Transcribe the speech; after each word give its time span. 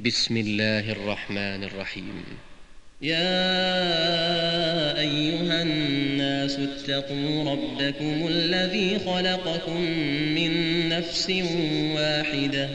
بسم 0.00 0.36
الله 0.36 0.92
الرحمن 0.92 1.64
الرحيم. 1.64 2.24
يا 3.02 3.18
أيها 5.00 5.62
الناس 5.62 6.58
اتقوا 6.58 7.50
ربكم 7.50 8.26
الذي 8.28 8.98
خلقكم 8.98 9.80
من 10.34 10.52
نفس 10.88 11.30
واحدة 11.94 12.68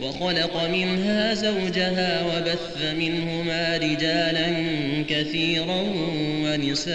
وخلق 0.00 0.68
منها 0.68 1.34
زوجها 1.34 2.22
وبث 2.26 2.82
منهما 2.98 3.76
رجالا 3.76 4.54
كثيرا 5.08 5.82
ونساء. 6.44 6.94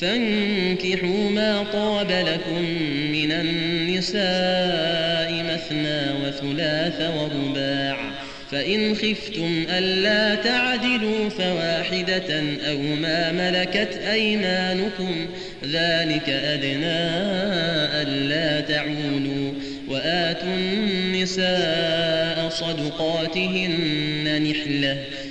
فانكحوا 0.00 1.30
ما 1.30 1.66
طاب 1.72 2.10
لكم 2.10 2.62
من 3.12 3.32
النساء 3.32 4.20
مثنى 5.32 6.00
وثلاث 6.24 7.02
ورباع 7.16 7.96
فإن 8.50 8.94
خفتم 8.94 9.66
ألا 9.70 10.34
تعدلوا 10.34 11.28
فواحدة 11.28 12.40
أو 12.70 12.78
ما 12.78 13.32
ملكت 13.32 14.00
أيمانكم 14.12 15.26
ذلك 15.64 16.28
أدنى 16.28 17.00
ألا 18.02 18.60
تعولوا 18.60 19.52
وآتوا 19.88 20.54
النساء 20.54 22.48
صدقاتهن 22.48 24.42
نحلةً 24.50 24.98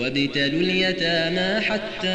وابتلوا 0.00 0.60
اليتامى 0.60 1.60
حتى 1.60 2.08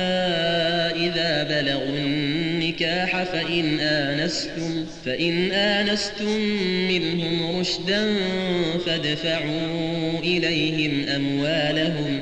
إذا 0.95 1.44
بلغوا 1.44 1.98
النكاح 1.98 3.23
فإن 3.23 3.80
آنستم, 3.80 4.86
فإن 5.06 5.52
آنستم 5.52 6.39
منهم 6.88 7.59
رشدا 7.59 8.16
فادفعوا 8.86 10.20
إليهم 10.20 11.09
أموالهم 11.09 12.22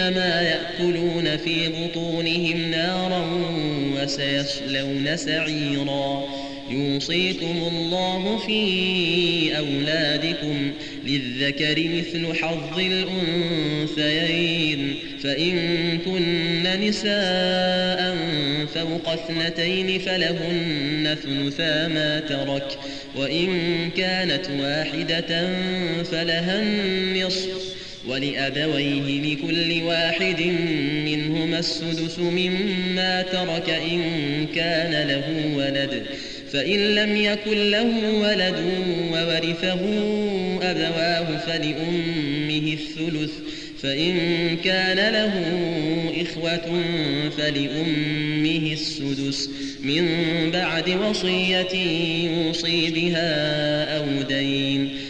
إنما 0.00 0.40
يأكلون 0.42 1.36
في 1.36 1.68
بطونهم 1.68 2.70
نارا 2.70 3.26
وسيصلون 3.94 5.16
سعيرا. 5.16 6.24
يوصيكم 6.70 7.68
الله 7.72 8.38
في 8.46 9.58
أولادكم 9.58 10.70
للذكر 11.06 11.88
مثل 11.88 12.34
حظ 12.34 12.78
الأنثيين. 13.98 14.94
فإن 15.22 15.58
كن 15.98 16.62
نساء 16.62 18.16
فوق 18.74 19.08
اثنتين 19.08 19.98
فلهن 19.98 21.16
ثلثا 21.22 21.88
ما 21.88 22.20
ترك 22.20 22.78
وإن 23.16 23.48
كانت 23.96 24.46
واحدة 24.60 25.48
فلها 26.02 26.62
النصف. 26.62 27.79
ولأبويه 28.08 29.34
لكل 29.34 29.82
واحد 29.82 30.42
منهما 31.04 31.58
السدس 31.58 32.18
مما 32.18 33.22
ترك 33.22 33.70
إن 33.70 34.00
كان 34.54 35.08
له 35.08 35.56
ولد. 35.56 36.02
فإن 36.52 36.94
لم 36.94 37.16
يكن 37.16 37.70
له 37.70 38.10
ولد 38.20 38.64
وورثه 39.12 39.80
أبواه 40.62 41.36
فلأمه 41.36 42.72
الثلث. 42.72 43.30
فإن 43.82 44.16
كان 44.64 45.12
له 45.12 45.44
إخوة 46.22 46.82
فلأمه 47.38 48.72
السدس. 48.72 49.50
من 49.82 50.06
بعد 50.52 50.88
وصية 50.88 51.74
يوصي 52.30 52.90
بها 52.90 53.84
أو 53.98 54.04
دين. 54.28 54.90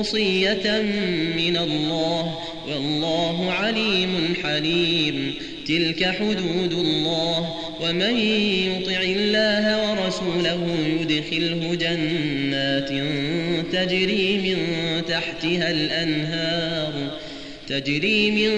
وصية 0.00 0.82
من 1.36 1.56
الله 1.56 2.38
والله 2.68 3.52
عليم 3.52 4.34
حليم. 4.42 5.34
تلك 5.68 6.04
حدود 6.04 6.72
الله 6.72 7.54
ومن 7.82 8.18
يطع 8.70 9.00
الله 9.02 9.90
ورسوله 9.90 10.76
يدخله 11.00 11.74
جنات 11.74 12.88
تجري 13.72 14.36
من 14.36 14.58
تحتها 15.08 15.70
الأنهار 15.70 16.92
تجري 17.68 18.30
من 18.30 18.50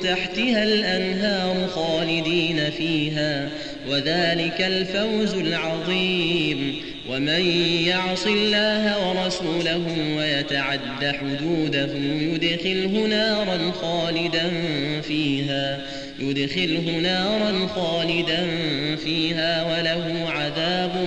تحتها 0.00 0.64
الأنهار 0.64 1.68
خالدين 1.68 2.70
فيها. 2.70 3.50
وذلك 3.88 4.60
الفوز 4.60 5.34
العظيم. 5.34 6.74
ومن 7.10 7.46
يعص 7.86 8.26
الله 8.26 9.08
ورسوله 9.08 9.82
ويتعد 10.16 11.16
حدوده 11.20 11.90
يدخله 12.20 13.06
نارا 13.06 13.72
خالدا 13.72 14.50
فيها 15.02 15.80
يدخله 16.20 17.00
نارا 17.02 17.66
خالدا 17.66 18.46
فيها 19.04 19.62
وله 19.62 20.30
عذاب 20.30 21.06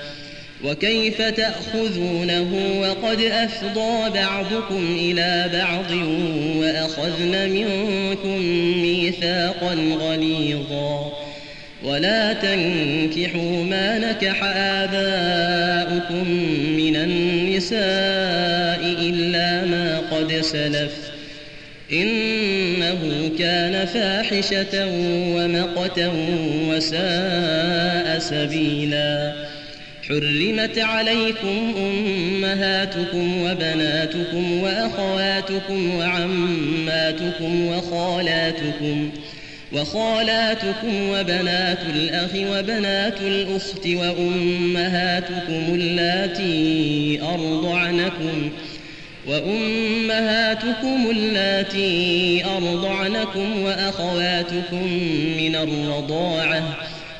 وكيف 0.65 1.21
تأخذونه 1.21 2.79
وقد 2.81 3.21
أفضى 3.21 4.19
بعضكم 4.19 4.95
إلى 4.99 5.49
بعض 5.53 5.91
وأخذن 6.57 7.49
منكم 7.49 8.41
ميثاقا 8.81 9.73
غليظا. 9.99 11.11
ولا 11.83 12.33
تنكحوا 12.33 13.63
ما 13.63 13.97
نكح 13.97 14.43
آباؤكم 14.55 16.29
من 16.77 16.95
النساء 16.95 17.81
إلا 19.01 19.65
ما 19.65 20.01
قد 20.11 20.33
سلف. 20.41 21.11
إنه 21.91 23.31
كان 23.39 23.85
فاحشة 23.85 24.87
ومقتا 25.35 26.11
وساء 26.69 28.19
سبيلا. 28.19 29.50
حرمت 30.11 30.79
عليكم 30.79 31.73
أمهاتكم 31.77 33.41
وبناتكم 33.41 34.61
وأخواتكم 34.61 35.95
وعماتكم 35.95 37.65
وخالاتكم 37.67 39.09
وخالاتكم 39.73 41.09
وبنات 41.09 41.79
الأخ 41.95 42.29
وبنات 42.35 43.21
الأخت 43.21 43.87
وأمهاتكم 43.87 45.63
اللاتي 45.73 47.19
أرضعنكم 47.21 48.49
وأمهاتكم 49.27 51.09
اللاتي 51.11 52.43
أرضعنكم 52.45 53.61
وأخواتكم 53.61 54.87
من 55.37 55.55
الرضاعة 55.55 56.90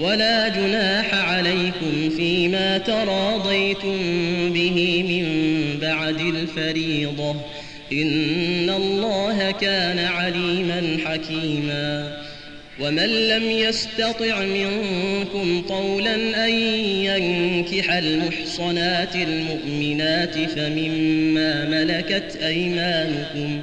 ولا 0.00 0.48
جناح 0.48 1.14
عليكم 1.14 2.10
فيما 2.16 2.78
تراضيتم 2.78 3.98
به 4.52 5.04
من 5.08 5.26
بعد 5.80 6.20
الفريضة. 6.20 7.36
إن 7.92 8.70
الله 8.70 9.50
كان 9.50 9.98
عليما 9.98 10.96
حكيما. 11.04 12.24
ومن 12.80 13.28
لم 13.28 13.50
يستطع 13.50 14.40
منكم 14.40 15.62
طولا 15.68 16.14
أن 16.46 16.50
ينكح 17.04 17.92
المحصنات 17.92 19.16
المؤمنات 19.16 20.34
فمما 20.38 21.68
ملكت 21.68 22.36
أيمانكم 22.42 23.62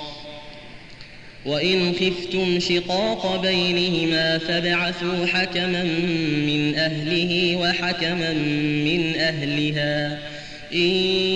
وإن 1.45 1.93
خفتم 1.93 2.59
شقاق 2.59 3.41
بينهما 3.41 4.37
فابعثوا 4.37 5.25
حكما 5.25 5.83
من 6.47 6.75
أهله 6.75 7.55
وحكما 7.55 8.33
من 8.85 9.13
أهلها. 9.19 10.17
إن 10.73 10.89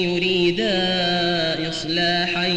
يريدا 0.04 1.70
إصلاحا 1.70 2.48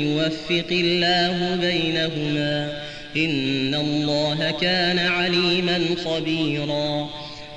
يوفق 0.00 0.66
الله 0.70 1.58
بينهما. 1.60 2.82
إن 3.16 3.74
الله 3.74 4.54
كان 4.60 4.98
عليما 4.98 5.80
خبيرا. 6.04 7.10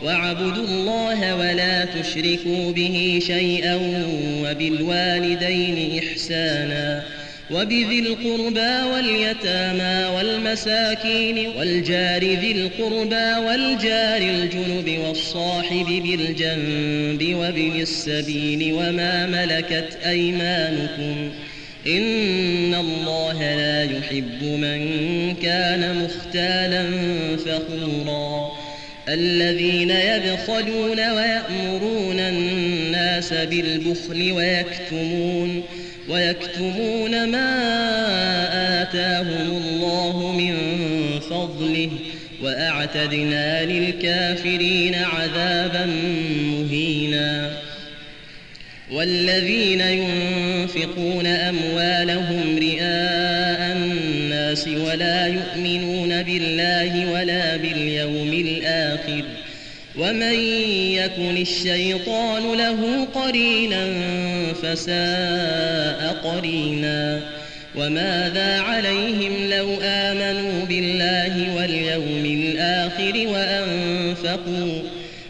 واعبدوا 0.04 0.66
الله 0.66 1.36
ولا 1.36 1.86
تشركوا 1.86 2.72
به 2.72 3.20
شيئا 3.28 3.80
وبالوالدين 4.44 6.02
إحسانا. 6.04 7.04
وبذي 7.53 8.00
القربى 8.00 8.93
واليتامى 8.93 10.15
والمساكين 10.15 11.48
والجار 11.48 12.24
ذي 12.24 12.51
القربى 12.51 13.48
والجار 13.48 14.22
الجنب 14.22 15.00
والصاحب 15.07 15.86
بالجنب 15.86 17.36
وابن 17.36 17.81
السبيل 17.81 18.74
وما 18.74 19.25
ملكت 19.27 19.98
أيمانكم 20.05 21.31
إن 21.88 22.74
الله 22.74 23.55
لا 23.55 23.83
يحب 23.83 24.43
من 24.43 25.36
كان 25.43 26.03
مختالا 26.03 26.86
فخورا 27.38 28.51
الذين 29.10 29.89
يبخلون 29.89 31.00
ويأمرون 31.00 32.19
الناس 32.19 33.33
بالبخل 33.33 34.31
ويكتمون 34.31 35.63
ويكتمون 36.10 37.29
ما 37.29 37.51
آتاهم 38.81 39.62
الله 39.65 40.31
من 40.38 40.55
فضله 41.19 41.89
وأعتدنا 42.44 43.66
للكافرين 43.66 44.96
عذابا 44.96 45.85
مهينا. 46.51 47.51
والذين 48.92 49.81
ينفقون 49.81 51.25
أموالهم 51.25 52.57
رئاء 52.57 53.77
الناس 53.77 54.68
ولا 54.68 55.27
يؤمنون 55.27 56.24
بالله 56.24 57.11
ولا 57.11 57.57
باليوم 57.57 58.33
الآخر. 58.33 59.24
ومن 60.00 60.33
يكن 60.94 61.37
الشيطان 61.37 62.57
له 62.57 63.07
قرينا 63.13 63.85
فساء 64.64 66.18
قرينا. 66.24 67.22
وماذا 67.76 68.62
عليهم 68.62 69.50
لو 69.50 69.78
آمنوا 69.84 70.66
بالله 70.66 71.56
واليوم 71.56 72.26
الآخر 72.26 73.28
وأنفقوا 73.28 74.82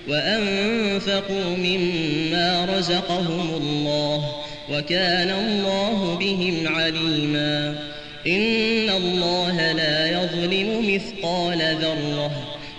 وأنفقوا 0.10 1.58
مما 1.58 2.65
رزقهم 2.78 3.62
الله 3.62 4.36
وكان 4.72 5.30
الله 5.30 6.17
بهم 6.19 6.67
عليما. 6.67 7.76
إن 8.28 8.89
الله 8.89 9.72
لا 9.72 10.24
يظلم 10.24 10.96
مثقال 10.96 11.58
ذرة 11.82 12.32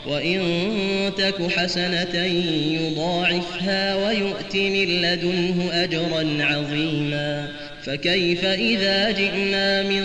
وإن 0.06 0.40
تك 1.10 1.50
حسنة 1.50 2.24
يضاعفها 2.80 3.94
ويؤت 3.94 4.56
من 4.56 5.02
لدنه 5.02 5.68
أجرا 5.72 6.36
عظيما 6.40 7.48
فكيف 7.84 8.44
إذا 8.44 9.10
جئنا 9.10 9.82
من 9.82 10.02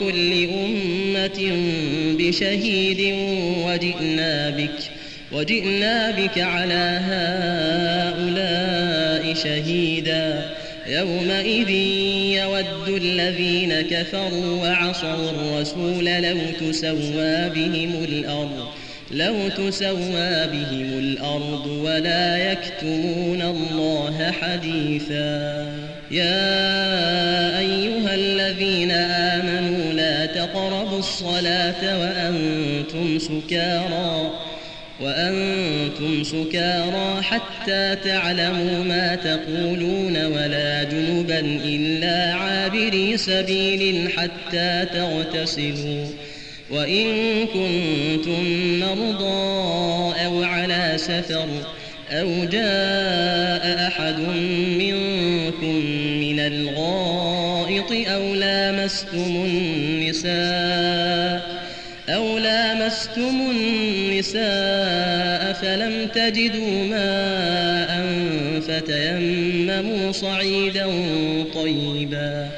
كل 0.00 0.44
أمة 0.44 1.52
بشهيد 2.18 3.14
وجئنا 3.66 4.50
بك 4.50 4.78
وجئنا 5.32 6.10
بك 6.10 6.38
على 6.38 7.00
هؤلاء 7.10 9.34
شهيدا 9.34 10.50
يومئذ 10.86 11.70
يود 12.40 12.88
الذين 12.88 13.80
كفروا 13.80 14.62
وعصوا 14.62 15.30
الرسول 15.30 16.04
لو 16.04 16.38
تسوى 16.60 17.48
بهم 17.48 18.04
الأرض 18.04 18.68
لو 19.10 19.48
تسوى 19.48 20.46
بهم 20.46 20.98
الأرض 20.98 21.66
ولا 21.66 22.52
يكتمون 22.52 23.42
الله 23.42 24.32
حديثا. 24.40 25.66
يا 26.10 27.58
أيها 27.58 28.14
الذين 28.14 28.90
آمنوا 28.90 29.92
لا 29.92 30.26
تقربوا 30.26 30.98
الصلاة 30.98 32.00
وأنتم 32.00 33.18
سكارى 33.18 34.30
وأنتم 35.00 36.24
سكارى 36.24 37.22
حتى 37.22 37.96
تعلموا 38.04 38.84
ما 38.84 39.14
تقولون 39.14 40.24
ولا 40.26 40.84
جنبا 40.84 41.40
إلا 41.64 42.34
عابري 42.34 43.16
سبيل 43.16 44.10
حتى 44.16 44.86
تغتسلوا. 44.94 46.06
وإن 46.70 47.06
كنتم 47.46 48.44
مرضى 48.80 50.14
أو 50.26 50.42
على 50.42 50.92
سفر 50.96 51.48
أو 52.10 52.44
جاء 52.44 53.88
أحد 53.88 54.18
منكم 54.78 55.74
من 56.20 56.40
الغائط 56.40 57.92
أو 58.08 58.34
لامستم 58.34 59.44
النساء 59.46 60.30
أو 62.08 62.38
لامستم 62.38 63.50
النساء 63.50 65.52
فلم 65.52 66.08
تجدوا 66.14 66.84
ماء 66.84 68.06
فتيمموا 68.60 70.12
صعيدا 70.12 70.86
طيبا 71.54 72.48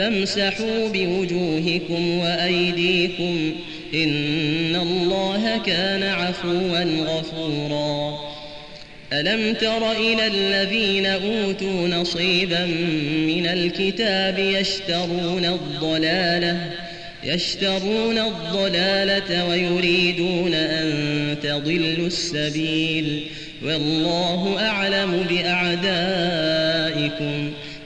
فامسحوا 0.00 0.88
بوجوهكم 0.88 2.18
وأيديكم 2.18 3.52
إن 3.94 4.76
الله 4.76 5.60
كان 5.66 6.02
عفوا 6.02 6.84
غفورا. 6.84 8.18
ألم 9.12 9.54
تر 9.54 9.92
إلى 9.92 10.26
الذين 10.26 11.06
أوتوا 11.06 11.88
نصيبا 11.88 12.66
من 13.26 13.46
الكتاب 13.46 14.38
يشترون 14.38 15.44
الضلالة 15.44 16.70
يشترون 17.24 18.18
الضلالة 18.18 19.48
ويريدون 19.48 20.54
أن 20.54 21.36
تضلوا 21.42 22.06
السبيل. 22.06 23.26
والله 23.64 24.56
أعلم 24.60 25.26
بأعدائكم. 25.30 25.90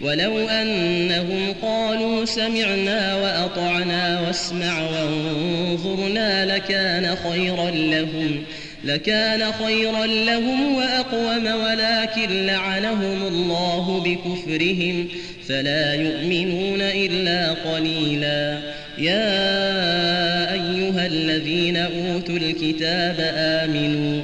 ولو 0.00 0.48
أنهم 0.48 1.54
قالوا 1.62 2.24
سمعنا 2.24 3.16
وأطعنا 3.16 4.20
واسمع 4.20 4.80
وانظرنا 4.80 6.56
لكان 6.56 7.16
خيرا 7.16 7.70
لهم 7.70 8.44
لكان 8.84 9.52
خيرا 9.52 10.06
لهم 10.06 10.74
وأقوم 10.74 11.46
ولكن 11.46 12.46
لعنهم 12.46 13.26
الله 13.26 14.00
بكفرهم 14.04 15.08
فلا 15.48 15.94
يؤمنون 15.94 16.80
إلا 16.80 17.52
قليلا. 17.52 18.58
يا 18.98 20.52
أيها 20.52 21.06
الذين 21.06 21.76
أوتوا 21.76 22.36
الكتاب 22.36 23.16
آمنوا 23.36 24.22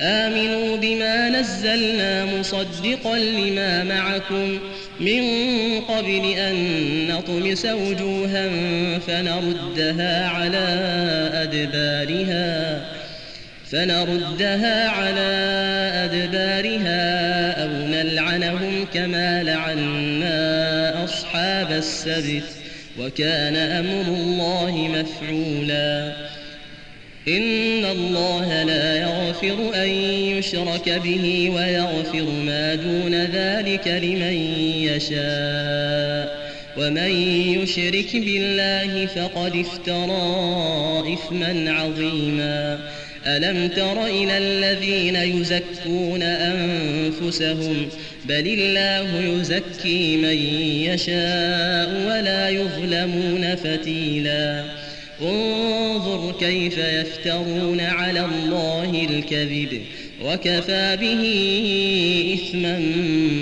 آمنوا 0.00 0.76
بما 0.76 1.28
نزلنا 1.28 2.24
مصدقا 2.24 3.18
لما 3.18 3.84
معكم 3.84 4.58
من 5.00 5.22
قبل 5.80 6.34
أن 6.38 6.56
نطمس 7.08 7.66
وجوها 7.66 8.48
فنردها 8.98 10.28
على 10.28 10.66
أدبارها 11.32 12.80
فنردها 13.70 14.88
على 14.88 15.30
أدبارها 16.04 17.50
أو 17.62 17.68
نلعنهم 17.68 18.86
كما 18.94 19.42
لعنا 19.42 21.04
أصحاب 21.04 21.72
السبت 21.72 22.44
وكان 22.98 23.56
أمر 23.56 24.14
الله 24.14 24.88
مفعولا. 24.88 26.12
إن 27.28 27.84
الله 27.84 28.62
لا 28.64 28.96
يغفر 28.96 29.74
أن 29.74 29.88
يشرك 30.38 30.88
به 31.04 31.50
ويغفر 31.54 32.30
ما 32.46 32.74
دون 32.74 33.14
ذلك 33.14 33.88
لمن 33.88 34.36
يشاء 34.82 36.48
ومن 36.78 37.10
يشرك 37.58 38.16
بالله 38.16 39.06
فقد 39.06 39.56
افترى 39.56 41.14
إثما 41.14 41.72
عظيما 41.72 42.78
ألم 43.26 43.68
تر 43.68 44.06
إلى 44.06 44.38
الذين 44.38 45.16
يزكون 45.16 46.22
أنفسهم 46.22 47.88
بل 48.24 48.46
الله 48.58 49.20
يزكي 49.20 50.16
من 50.16 50.38
يشاء 50.92 51.90
ولا 52.06 52.48
يظلمون 52.48 53.54
فتيلا 53.54 54.64
انظر 55.22 56.34
كيف 56.40 56.78
يفترون 56.78 57.80
على 57.80 58.20
الله 58.20 59.06
الكذب 59.10 59.80
وكفى 60.24 60.96
به 61.00 61.22
إثما 62.34 62.78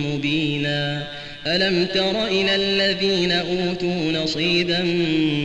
مبينا. 0.06 1.06
ألم 1.46 1.86
تر 1.94 2.26
إلى 2.26 2.56
الذين 2.56 3.32
أوتوا 3.32 4.12
نصيبا 4.12 4.82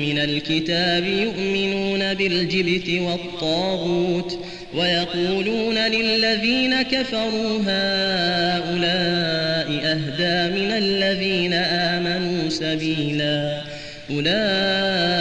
من 0.02 0.20
الكتاب 0.20 1.06
يؤمنون 1.06 2.14
بالجبت 2.14 2.90
والطاغوت 2.90 4.40
ويقولون 4.74 5.78
للذين 5.78 6.82
كفروا 6.82 7.60
هؤلاء 7.68 9.68
أهدى 9.84 10.62
من 10.62 10.72
الذين 10.72 11.54
آمنوا 11.54 12.50
سبيلا. 12.50 13.62
أولئك 14.12 15.21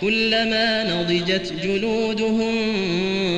كلما 0.00 0.84
نضجت 0.84 1.52
جلودهم 1.62 2.54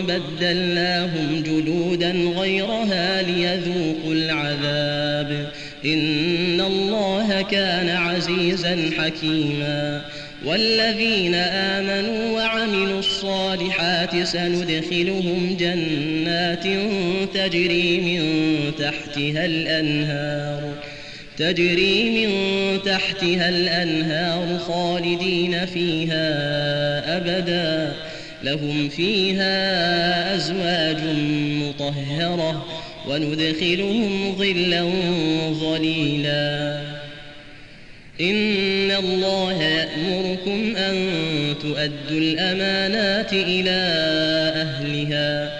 بدلناهم 0.03 1.43
جلودا 1.47 2.11
غيرها 2.11 3.23
ليذوقوا 3.23 4.15
العذاب. 4.15 5.49
إن 5.85 6.61
الله 6.61 7.43
كان 7.43 7.89
عزيزا 7.89 8.91
حكيما. 8.99 10.03
والذين 10.47 11.35
آمنوا 11.35 12.31
وعملوا 12.31 12.99
الصالحات 12.99 14.23
سندخلهم 14.23 15.57
جنات 15.61 16.65
تجري 17.35 18.01
من 18.01 18.23
تحتها 18.79 19.47
الأنهار. 19.47 20.75
تجري 21.41 22.27
من 22.27 22.33
تحتها 22.83 23.49
الأنهار 23.49 24.59
خالدين 24.59 25.67
فيها 25.67 26.27
أبدا. 27.17 27.93
لهم 28.45 28.89
فيها 28.89 30.37
أزواج 30.37 30.97
مطهرة 31.63 32.67
وندخلهم 33.09 34.35
ظلا 34.39 34.91
ظليلا. 35.51 36.81
إن 38.21 38.91
الله 38.91 39.63
يأمركم 39.63 40.77
أن 40.77 41.09
تؤدوا 41.63 42.21
الأمانات 42.21 43.33
إلى 43.33 43.81
أهلها. 44.57 45.60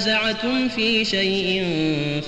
تنازعتم 0.00 0.68
في 0.68 1.04
شيء 1.04 1.64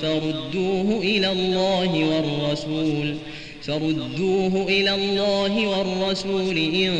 فردوه 0.03 1.03
إلى 1.03 1.33
الله 1.33 2.05
والرسول 2.05 3.15
فردوه 3.63 4.69
إلى 4.69 4.95
الله 4.95 5.67
والرسول 5.67 6.57
إن 6.57 6.93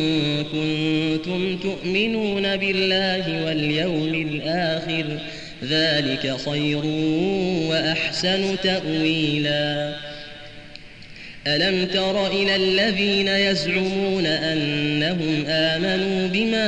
كنتم 0.43 1.57
تؤمنون 1.57 2.57
بالله 2.57 3.45
واليوم 3.45 4.13
الآخر 4.13 5.05
ذلك 5.63 6.35
خير 6.45 6.85
وأحسن 7.69 8.55
تأويلا. 8.63 9.95
ألم 11.47 11.85
تر 11.85 12.27
إلى 12.27 12.55
الذين 12.55 13.27
يزعمون 13.27 14.25
أنهم 14.25 15.45
آمنوا 15.47 16.27
بما 16.27 16.67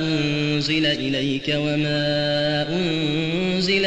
أنزل 0.00 0.86
إليك 0.86 1.54
وما 1.56 2.47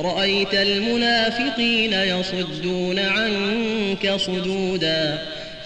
رأيت 0.00 0.54
المنافقين 0.54 1.92
يصدون 1.92 2.98
عنك 2.98 4.10
صدودا 4.16 5.18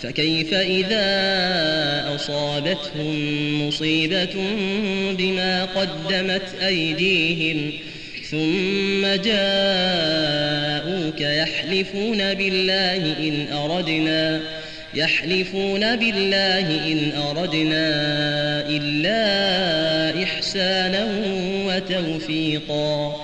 فكيف 0.02 0.54
إذا 0.54 1.04
أصابتهم 2.14 3.68
مصيبة 3.68 4.34
بما 5.18 5.64
قدمت 5.64 6.42
أيديهم؟ 6.66 7.72
ثم 8.30 9.06
جاءوك 9.22 11.20
يحلفون 11.20 12.34
بالله 12.34 13.16
إن 13.18 13.52
أردنا 13.52 14.40
يحلفون 14.94 15.96
بالله 15.96 16.92
إن 16.92 17.12
أردنا 17.28 17.88
إلا 18.68 20.22
إحسانا 20.22 21.08
وتوفيقا. 21.66 23.23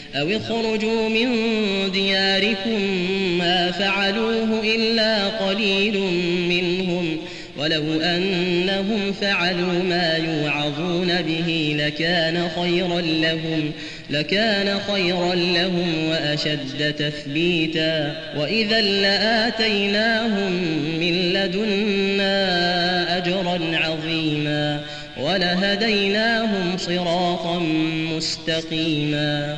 أو 0.15 0.29
اخرجوا 0.29 1.09
من 1.09 1.29
دياركم 1.91 2.81
ما 3.37 3.71
فعلوه 3.71 4.61
إلا 4.63 5.27
قليل 5.27 5.99
منهم 6.49 7.17
ولو 7.57 8.01
أنهم 8.01 9.11
فعلوا 9.21 9.83
ما 9.83 10.17
يوعظون 10.17 11.21
به 11.21 11.75
لكان 11.79 12.49
خيرا 12.61 13.01
لهم 13.01 13.71
لكان 14.09 14.79
خيرا 14.91 15.35
لهم 15.35 16.09
وأشد 16.09 16.95
تثبيتا. 16.99 18.15
وإذا 18.37 18.81
لآتيناهم 18.81 20.51
من 20.99 21.33
لدنا 21.33 22.37
أجرا 23.17 23.59
عظيما 23.73 24.81
ولهديناهم 25.17 26.77
صراطا 26.77 27.59
مستقيما. 28.15 29.57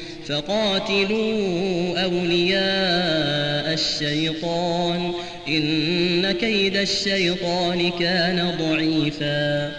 فقاتلوا 0.27 1.99
أولياء 2.03 3.73
الشيطان. 3.73 5.11
إن 5.47 6.31
كيد 6.31 6.75
الشيطان 6.75 7.91
كان 7.99 8.53
ضعيفا. 8.59 9.71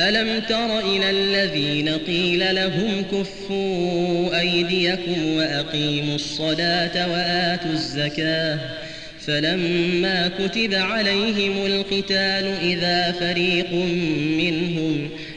ألم 0.00 0.40
تر 0.48 0.78
إلى 0.78 1.10
الذين 1.10 1.88
قيل 1.88 2.54
لهم 2.54 3.02
كفوا 3.12 4.40
أيديكم 4.40 5.36
وأقيموا 5.36 6.14
الصلاة 6.14 7.10
وآتوا 7.10 7.72
الزكاة. 7.72 8.58
فلما 9.26 10.30
كتب 10.38 10.74
عليهم 10.74 11.66
القتال 11.66 12.54
إذا 12.62 13.12
فريق 13.12 13.72
منهم 14.38 15.10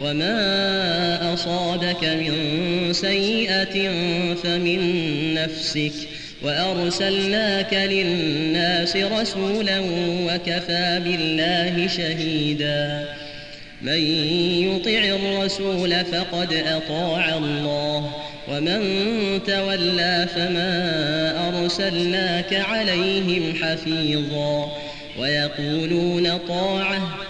وما 0.00 1.34
أصابك 1.34 2.04
من 2.04 2.32
سيئة 2.92 3.90
فمن 4.34 4.80
نفسك 5.34 5.92
وأرسلناك 6.42 7.74
للناس 7.74 8.96
رسولا 8.96 9.80
وكفى 10.26 11.00
بالله 11.04 11.86
شهيدا 11.86 13.04
من 13.82 13.98
يطع 14.64 15.16
الرسول 15.16 16.04
فقد 16.04 16.52
أطاع 16.52 17.36
الله 17.36 18.10
ومن 18.48 18.80
تولى 19.46 20.26
فما 20.34 21.48
أرسلناك 21.48 22.54
عليهم 22.54 23.54
حفيظا 23.62 24.72
ويقولون 25.18 26.38
طاعة 26.48 27.29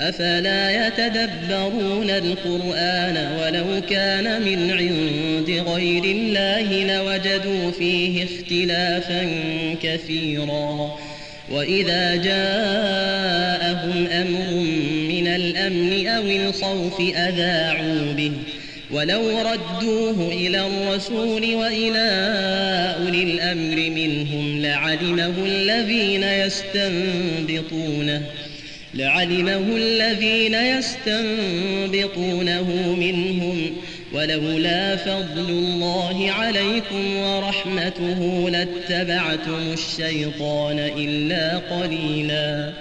أفلا 0.00 0.86
يتدبرون 0.86 2.10
القرآن 2.10 3.38
ولو 3.40 3.80
كان 3.90 4.42
من 4.42 4.70
عند 4.70 5.68
غير 5.68 6.04
الله 6.04 6.84
لوجدوا 6.84 7.70
فيه 7.70 8.24
اختلافا 8.24 9.28
كثيرا. 9.82 10.98
وإذا 11.50 12.16
جاءهم 12.16 14.06
أمر 14.06 14.52
من 15.08 15.26
الأمن 15.26 16.06
أو 16.06 16.22
الخوف 16.22 17.00
أذاعوا 17.00 18.12
به. 18.16 18.32
ولو 18.90 19.40
ردوه 19.40 20.32
إلى 20.32 20.66
الرسول 20.66 21.54
وإلى 21.54 22.08
أولي 22.98 23.22
الأمر 23.22 23.90
منهم 23.90 24.62
لعلمه 24.62 25.34
الذين 25.46 26.22
يستنبطونه. 26.22 28.22
لعلمه 28.94 29.76
الذين 29.76 30.54
يستنبطونه 30.54 32.14
منهم 33.00 33.76
ولولا 34.12 34.96
فضل 34.96 35.50
الله 35.50 36.30
عليكم 36.30 37.16
ورحمته 37.16 38.50
لاتبعتم 38.50 39.72
الشيطان 39.72 40.78
إلا 40.78 41.58
قليلا 41.58 42.72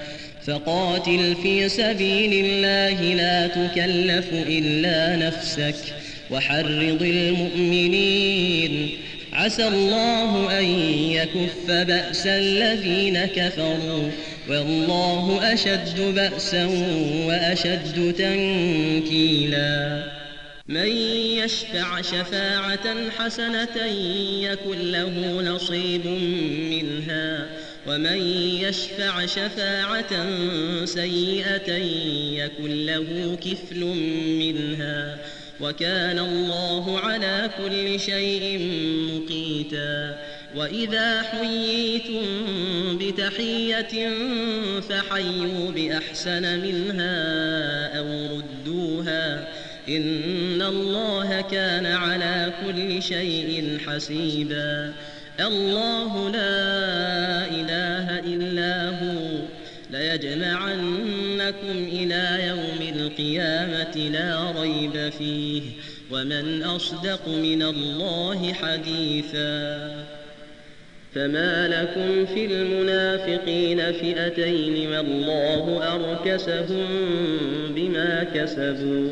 فقاتل 0.46 1.36
في 1.44 1.70
سبيل 1.70 2.46
الله 2.46 3.14
لا 3.14 3.48
تكلف 3.48 4.28
إلا 4.34 5.28
نفسك 5.28 5.76
وحرض 6.32 7.02
المؤمنين 7.02 8.90
عسى 9.40 9.68
الله 9.68 10.60
أن 10.60 10.66
يكف 11.12 11.72
بأس 11.72 12.28
الذين 12.28 13.26
كفروا 13.26 14.12
والله 14.50 15.54
أشد 15.54 16.02
بأسا 16.16 16.66
وأشد 17.28 18.14
تنكيلا. 18.18 20.04
من 20.68 20.88
يشفع 21.38 22.02
شفاعة 22.02 23.10
حسنة 23.18 23.86
يكن 24.42 24.92
له 24.92 25.42
نصيب 25.42 26.06
منها 26.72 27.50
ومن 27.88 28.22
يشفع 28.62 29.26
شفاعة 29.26 30.26
سيئة 30.86 31.74
يكن 32.34 32.86
له 32.86 33.38
كفل 33.44 33.86
منها. 34.40 35.18
وكان 35.62 36.20
الله 36.20 37.00
على 37.00 37.50
كل 37.64 38.00
شيء 38.00 38.60
مقيتا. 39.14 40.18
وإذا 40.56 41.22
حييتم 41.22 42.24
بتحية 42.98 44.10
فحيوا 44.80 45.72
بأحسن 45.72 46.60
منها 46.60 47.98
أو 48.00 48.38
ردوها. 48.38 49.48
إن 49.90 50.62
الله 50.62 51.42
كان 51.42 51.86
على 51.86 52.54
كل 52.66 53.04
شيء 53.04 53.78
حسيبا. 53.88 54.94
الله 55.40 56.30
لا 56.30 57.46
إله 57.46 58.20
إلا 58.20 58.90
هو. 58.90 59.39
ليجمعنكم 60.10 61.88
إلى 61.92 62.48
يوم 62.48 63.00
القيامة 63.00 64.10
لا 64.14 64.62
ريب 64.62 65.10
فيه 65.10 65.62
ومن 66.12 66.64
أصدق 66.64 67.28
من 67.28 67.62
الله 67.62 68.54
حديثا 68.54 69.92
فما 71.16 71.68
لكم 71.68 72.26
في 72.26 72.46
المنافقين 72.46 73.92
فئتين 73.92 74.92
والله 74.92 75.82
أركسهم 75.96 76.88
بما 77.76 78.24
كسبوا 78.36 79.10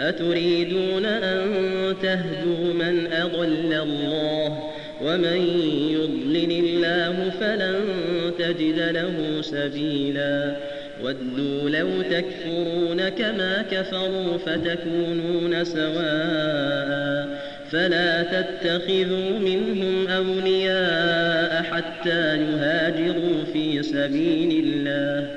أتريدون 0.00 1.04
أن 1.06 1.94
تهدوا 2.02 2.74
من 2.74 3.12
أضل 3.12 3.72
الله 3.72 4.72
ومن 5.02 5.60
يضلل 5.90 6.50
الله 6.64 7.30
فلن 7.40 8.17
تجد 8.38 8.78
له 8.78 9.42
سبيلا. 9.42 10.56
ودوا 11.04 11.70
لو 11.70 12.02
تكفرون 12.02 13.08
كما 13.08 13.64
كفروا 13.70 14.38
فتكونون 14.38 15.64
سواء. 15.64 17.48
فلا 17.70 18.22
تتخذوا 18.22 19.38
منهم 19.38 20.08
أولياء 20.08 21.62
حتى 21.62 22.36
يهاجروا 22.36 23.44
في 23.52 23.82
سبيل 23.82 24.64
الله. 24.64 25.30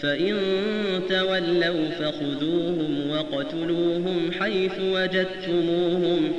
فإن 0.00 0.36
تولوا 1.08 1.88
فخذوهم 2.00 3.10
وقتلوهم 3.10 4.30
حيث 4.40 4.72
وجدتموهم. 4.80 6.32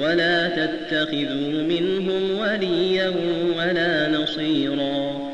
ولا 0.00 0.48
تتخذوا 0.48 1.62
منهم 1.62 2.38
وليا 2.38 3.12
ولا 3.58 4.08
نصيرا. 4.08 5.33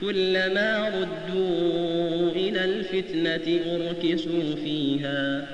كلما 0.00 0.88
ردوا 0.88 2.30
إلى 2.30 2.64
الفتنة 2.64 3.60
أركسوا 3.74 4.54
فيها. 4.64 5.46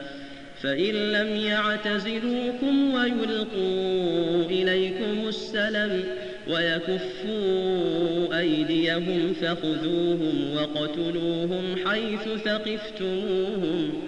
فإن 0.62 0.94
لم 0.94 1.36
يعتزلوكم 1.36 2.94
ويلقوا 2.94 4.44
إليكم 4.44 5.28
السلم 5.28 6.04
ويكفوا 6.50 8.38
أيديهم 8.38 9.34
فخذوهم 9.40 10.56
وقتلوهم 10.56 11.76
حيث 11.86 12.42
ثقفتموهم. 12.44 14.02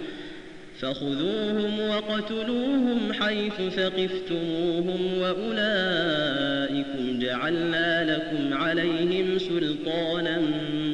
فخذوهم 0.81 1.79
وقتلوهم 1.89 3.13
حيث 3.13 3.53
ثقفتموهم 3.75 5.17
وأولئكم 5.17 7.19
جعلنا 7.19 8.15
لكم 8.15 8.53
عليهم 8.53 9.39
سلطانا 9.39 10.41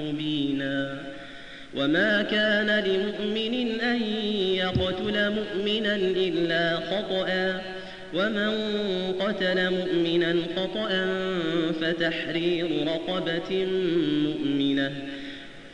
مبينا 0.04 1.02
وما 1.78 2.22
كان 2.22 2.84
لمؤمن 2.84 3.82
أن 3.82 4.02
يقتل 4.56 5.30
مؤمنا 5.30 5.96
إلا 5.96 6.76
خطأ 6.76 7.62
ومن 8.14 8.52
قتل 9.20 9.70
مؤمنا 9.70 10.36
خطأ 10.56 11.08
فتحرير 11.82 12.88
رقبة 12.88 13.66
مؤمنة 14.26 14.92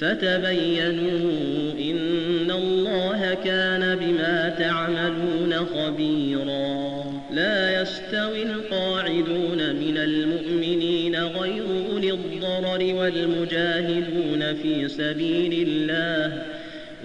فتبينوا 0.00 1.72
إن 1.78 2.50
الله 2.50 3.34
كان 3.44 3.96
بما 3.96 4.54
تعملون 4.58 5.54
خبيرا. 5.54 7.04
لا 7.32 7.82
يستوي 7.82 8.42
القاعدون 8.42 9.74
من 9.76 9.96
المؤمنين 9.96 11.16
غير 11.16 11.64
أولي 11.92 12.12
الضرر 12.12 12.94
والمجاهدون 12.94 14.54
في 14.62 14.88
سبيل 14.88 15.68
الله 15.68 16.42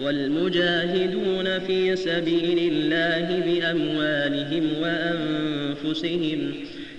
والمجاهدون 0.02 1.60
في 1.60 1.96
سبيل 1.96 2.72
الله 2.74 3.44
بأموالهم 3.46 4.64
وأنفسهم. 4.82 6.54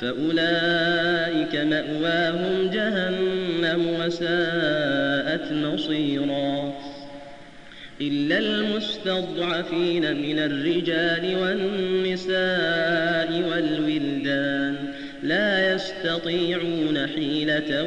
فأولئك 0.00 1.56
مأواهم 1.56 2.70
جهنم 2.70 3.86
وساءت 4.00 5.52
مصيرا. 5.52 6.72
إلا 8.00 8.38
المستضعفين 8.38 10.16
من 10.16 10.38
الرجال 10.38 11.36
والنساء 11.42 13.42
والولدان 13.50 14.76
لا 15.22 15.74
يستطيعون 15.74 17.06
حيلة 17.14 17.82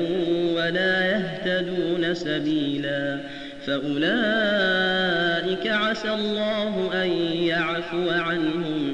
ولا 0.55 1.05
يهتدون 1.05 2.13
سبيلا. 2.13 3.19
فأولئك 3.67 5.67
عسى 5.67 6.13
الله 6.13 6.89
أن 6.93 7.09
يعفو 7.43 8.09
عنهم 8.09 8.93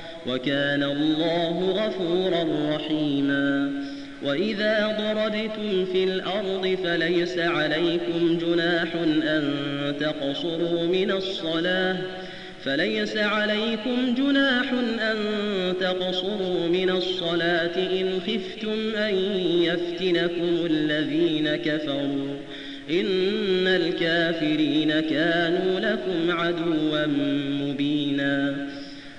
وكان 0.27 0.83
الله 0.83 1.71
غفورا 1.71 2.75
رحيما. 2.75 3.71
وإذا 4.23 4.97
ضربتم 4.99 5.85
في 5.85 6.03
الأرض 6.03 6.77
فليس 6.83 7.37
عليكم 7.37 8.37
جناح 8.37 8.95
أن 9.23 9.53
تقصروا 9.99 10.87
من 10.87 11.11
الصلاة. 11.11 11.97
فليس 12.63 13.17
عليكم 13.17 14.15
جناح 14.17 14.73
أن 15.11 15.17
تقصروا 15.81 16.67
من 16.67 16.89
الصلاة 16.89 17.77
إن 17.77 18.19
خفتم 18.27 18.95
أن 18.95 19.15
يفتنكم 19.63 20.65
الذين 20.65 21.55
كفروا. 21.55 22.35
إن 22.89 23.67
الكافرين 23.67 24.99
كانوا 24.99 25.79
لكم 25.79 26.31
عدوا 26.31 27.05
مبينا. 27.61 28.67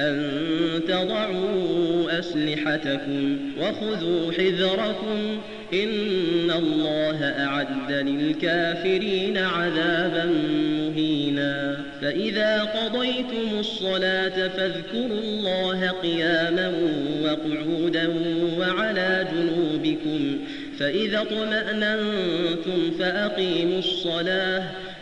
أن 0.00 0.30
تضعوا 0.88 2.18
أسلحتكم 2.18 3.38
وخذوا 3.60 4.32
حذركم 4.32 5.40
إن 5.74 6.50
الله 6.50 7.24
أعد 7.24 7.92
للكافرين 7.92 9.38
عذابا 9.38 10.24
مهينا. 10.78 11.84
فإذا 12.02 12.62
قضيتم 12.62 13.58
الصلاة 13.58 14.48
فاذكروا 14.48 15.20
الله 15.20 15.90
قياما 15.90 16.72
وقعودا 17.22 18.08
وعلى 18.58 19.26
جنوبكم. 19.32 20.38
فإذا 20.78 21.20
اطمأننتم 21.20 22.90
فأقيموا 22.98 23.78
الصلاة 23.78 24.62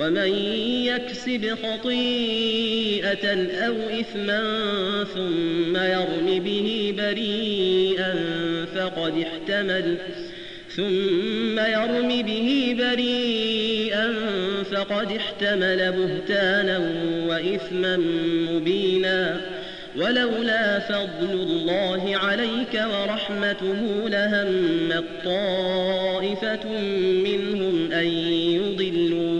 ومن 0.00 0.34
يكسب 0.84 1.54
خطيئة 1.62 3.48
أو 3.66 3.74
إثما 4.00 4.42
ثم 5.14 5.76
يرم 5.76 6.42
به 6.44 6.94
بريئا 6.98 8.14
فقد 8.74 9.24
احتمل 9.26 9.96
ثم 10.76 11.58
يرم 11.58 12.22
به 12.22 12.76
بريئا 12.78 14.14
فقد 14.72 15.12
احتمل 15.12 15.92
بهتانا 15.92 16.78
وإثما 17.28 17.96
مبينا. 18.50 19.40
ولولا 19.96 20.78
فضل 20.78 21.32
الله 21.32 22.16
عليك 22.16 22.82
ورحمته 22.92 24.08
لهم 24.08 25.04
طائفة 25.24 26.80
منهم 27.24 27.92
أن 27.92 28.06
يضلوك 28.06 29.39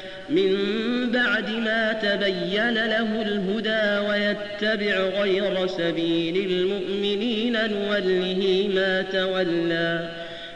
من 0.31 1.11
بعد 1.11 1.49
ما 1.49 1.93
تبين 1.93 2.73
له 2.73 3.21
الهدى 3.21 4.07
ويتبع 4.07 5.21
غير 5.21 5.67
سبيل 5.67 6.51
المؤمنين 6.51 7.53
نوله 7.53 8.69
ما 8.75 9.01
تولى 9.01 10.09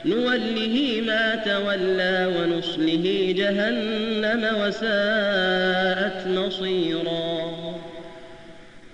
نوله 0.05 1.03
ما 1.07 1.35
تولى 1.35 2.33
ونصله 2.37 3.33
جهنم 3.37 4.47
وساءت 4.61 6.27
مصيرا. 6.27 7.55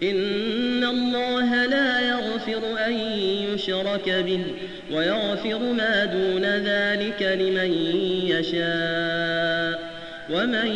إن 0.04 0.84
الله 0.84 1.66
لا 1.66 2.00
يغفر 2.00 2.86
أن 2.88 2.94
يشرك 3.54 4.10
به 4.10 4.44
ويغفر 4.94 5.60
ما 5.60 6.06
دون 6.06 6.46
ذلك 6.46 7.22
لمن 7.22 7.74
يشاء. 8.28 9.91
ومن 10.34 10.68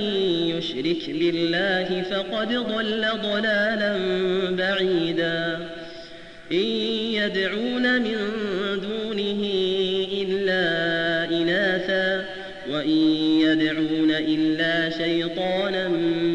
يشرك 0.57 1.09
بالله 1.09 2.01
فقد 2.01 2.47
ضل 2.47 3.05
ضلالا 3.23 3.97
بعيدا. 4.49 5.69
إن 6.51 6.65
يدعون 7.13 8.01
من 8.01 8.17
دونه 8.81 9.41
إلا 10.21 10.63
إناثا 11.41 12.25
وإن 12.71 12.97
يدعون 13.41 14.11
إلا 14.11 14.89
شيطانا 14.89 15.87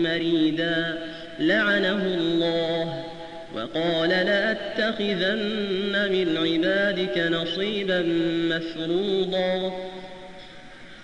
مريدا. 0.03 0.99
لعنه 1.41 2.05
الله 2.05 3.05
وقال 3.55 4.09
لأتخذن 4.09 5.93
من 6.13 6.37
عبادك 6.37 7.19
نصيبا 7.19 8.03
مفروضا. 8.51 9.73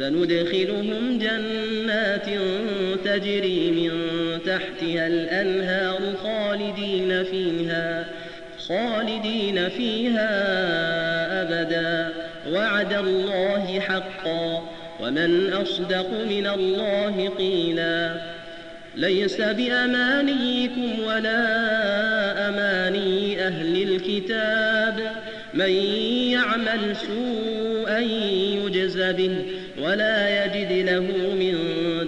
سندخلهم 0.00 1.18
جنات 1.18 2.26
تجري 3.04 3.70
من 3.70 3.90
تحتها 4.46 5.06
الأنهار 5.06 5.98
خالدين 6.22 7.24
فيها 7.24 8.04
خالدين 8.68 9.68
فيها 9.68 10.30
أبدا. 11.42 12.12
وعد 12.52 12.92
الله 12.92 13.80
حقا. 13.80 14.68
ومن 15.00 15.52
أصدق 15.52 16.10
من 16.30 16.46
الله 16.46 17.28
قيلا. 17.38 18.20
ليس 18.96 19.40
بأمانيكم 19.40 21.00
ولا 21.06 21.48
أماني 22.48 23.46
أهل 23.46 23.82
الكتاب. 23.82 25.12
من 25.54 25.70
يعمل 26.30 26.96
سوءا 26.96 27.98
يجز 27.98 29.00
به. 29.00 29.59
ولا 29.82 30.44
يجد 30.44 30.72
له 30.88 31.00
من 31.34 31.54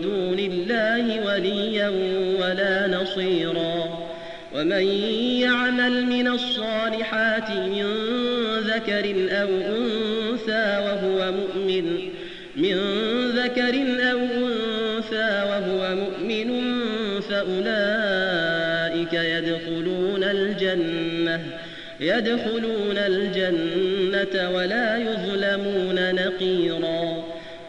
دون 0.02 0.38
الله 0.38 1.26
وليا 1.26 1.88
ولا 2.40 2.86
نصيرا. 2.86 4.02
ومن 4.54 4.86
يعمل 5.40 6.06
من 6.06 6.28
الصالحات 6.28 7.50
من 7.50 7.86
ذكر 8.60 9.14
أو 9.30 9.48
أنثى 9.48 10.66
وهو 10.84 11.32
مؤمن 11.32 12.08
من 12.56 12.76
ذكر 13.30 13.74
أو 14.12 14.18
أنثى 14.18 15.42
وهو 15.50 15.94
مؤمن 15.94 16.50
فأولئك 17.20 19.12
يدخلون 19.12 20.24
الجنة 20.24 21.40
يدخلون 22.00 22.98
الجنة 22.98 24.50
ولا 24.50 24.96
يظلمون 24.96 26.14
نقيرا. 26.14 27.31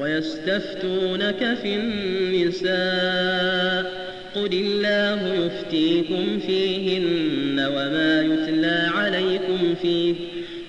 ويستفتونك 0.00 1.56
في 1.62 1.74
النساء 1.74 3.28
قل 4.34 4.50
الله 4.52 5.34
يفتيكم 5.46 6.38
فيهن 6.46 7.60
وما 7.60 8.22
يتلى 8.22 8.88
عليكم 8.94 9.74
فيه 9.82 10.14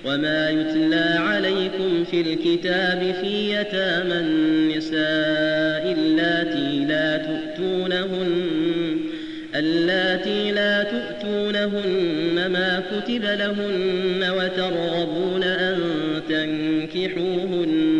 وما 0.04 0.50
يتلى 0.50 1.16
عليكم 1.18 2.04
في 2.10 2.20
الكتاب 2.20 3.14
في 3.20 3.54
يتامى 3.54 4.14
النساء 4.14 5.92
اللاتي 5.98 6.84
لا 6.88 7.16
تؤتونهن 7.16 8.96
اللاتي 9.54 10.52
لا 10.52 10.82
تؤتونهن 10.82 12.46
ما 12.52 12.82
كتب 12.90 13.24
لهن 13.24 14.30
وترغبون 14.30 15.42
أن 15.42 15.78
تنكحوهن 16.28 17.99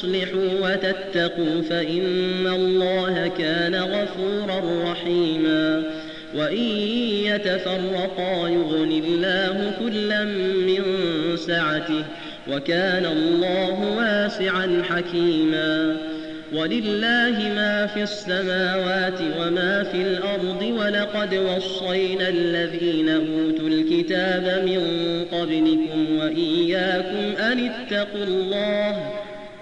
تصلحوا 0.00 0.48
وتتقوا 0.62 1.62
فإن 1.70 2.46
الله 2.46 3.30
كان 3.38 3.74
غفورا 3.74 4.92
رحيما. 4.92 5.82
وإن 6.34 6.66
يتفرقا 7.24 8.48
يغني 8.48 8.98
الله 8.98 9.72
كلا 9.80 10.24
من 10.24 10.82
سعته 11.36 12.04
وكان 12.52 13.06
الله 13.06 13.96
واسعا 13.96 14.82
حكيما. 14.90 15.96
ولله 16.52 17.52
ما 17.56 17.86
في 17.86 18.02
السماوات 18.02 19.20
وما 19.40 19.82
في 19.82 20.02
الأرض 20.02 20.62
ولقد 20.62 21.34
وصينا 21.34 22.28
الذين 22.28 23.08
أوتوا 23.08 23.68
الكتاب 23.68 24.64
من 24.66 24.82
قبلكم 25.32 26.18
وإياكم 26.18 27.42
أن 27.42 27.70
اتقوا 27.70 28.24
الله 28.24 29.10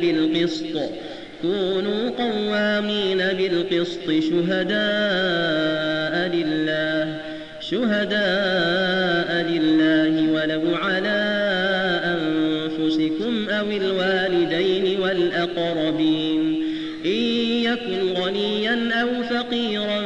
بالقسط. 0.00 0.90
كونوا 1.42 2.10
قوامين 2.10 3.18
بالقسط 3.18 4.06
شهداء 4.06 4.78
لله 6.34 7.20
شهداء 7.60 9.46
لله 9.50 10.32
ولو 10.32 10.62
على 10.74 11.20
أنفسكم 12.04 13.48
أو 13.48 13.66
الوالدين 13.70 15.00
والأقربين. 15.00 16.62
إن 17.04 17.20
يكن 17.62 18.22
غنيا 18.22 19.02
أو 19.02 19.08
فقيرا 19.22 20.00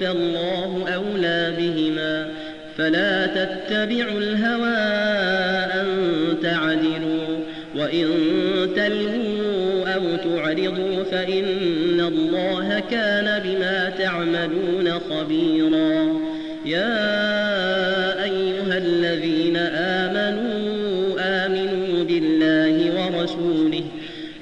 فالله 0.00 0.84
أولى 0.94 1.52
بهما. 1.58 2.28
فلا 2.78 3.26
تتبعوا 3.26 4.18
الهوى 4.18 4.76
أن 5.80 5.86
تعدلوا 6.42 7.26
وإن 7.76 8.06
تلهوا 8.76 9.25
أو 9.96 10.16
تعرضوا 10.16 11.02
فإن 11.10 12.00
الله 12.00 12.82
كان 12.90 13.42
بما 13.44 13.92
تعملون 13.98 14.90
خبيرا. 15.10 16.20
يا 16.66 18.24
أيها 18.24 18.78
الذين 18.78 19.56
آمنوا 19.56 21.16
آمنوا 21.18 22.04
بالله 22.04 22.76
ورسوله 22.96 23.84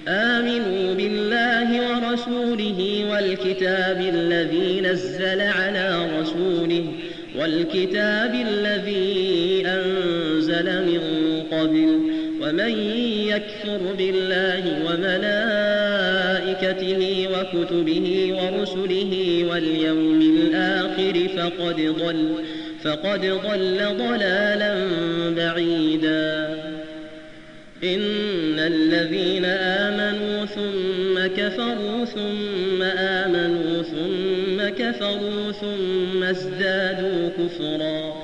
آمنوا 0.09 0.95
بالله 0.95 1.69
ورسوله 1.89 3.05
والكتاب 3.11 4.01
الذي 4.15 4.81
نزل 4.81 5.41
على 5.41 6.09
رسوله 6.21 6.85
والكتاب 7.39 8.35
الذي 8.35 9.63
أنزل 9.67 10.67
من 10.87 11.03
قبل 11.53 12.01
ومن 12.43 12.75
يكفر 13.35 13.81
بالله 13.99 14.63
وملائكته 14.87 16.23
وكتبه 17.35 18.09
ورسله 18.33 19.45
واليوم 19.51 20.21
الآخر 20.21 21.29
فقد 21.37 21.77
ضل 21.77 22.35
فقد 22.83 23.21
ضل 23.21 23.79
ضلالا 23.99 24.73
بعيدا. 25.37 26.35
إن 27.85 28.59
الذين 28.59 29.45
آمنوا 29.45 30.45
ثم 30.47 31.27
كفروا 31.37 32.05
ثم 32.05 32.83
آمنوا 32.83 33.83
ثم 33.83 34.69
كفروا 34.69 35.53
ثم 35.53 36.23
ازدادوا 36.23 37.29
كفرا. 37.39 38.24